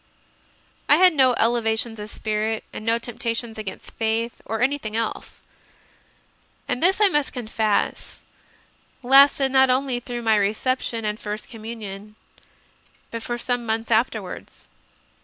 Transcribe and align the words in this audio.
I 0.89 0.95
had 0.95 1.13
no 1.13 1.35
elevations 1.35 1.99
of 1.99 2.09
spirit 2.09 2.63
and 2.73 2.83
no 2.83 2.97
temptations 2.97 3.59
against 3.59 3.91
faith 3.91 4.41
or 4.45 4.59
anything 4.63 4.95
else; 4.95 5.41
and 6.67 6.81
this, 6.81 6.99
I 6.99 7.07
must 7.07 7.33
con 7.33 7.45
fess, 7.45 8.17
lasted 9.03 9.51
not 9.51 9.69
only 9.69 9.99
through 9.99 10.23
my 10.23 10.37
reception 10.37 11.05
and 11.05 11.19
First 11.19 11.49
Communion, 11.49 12.15
but 13.11 13.21
for 13.21 13.37
some 13.37 13.63
months 13.63 13.91
afterwards. 13.91 14.65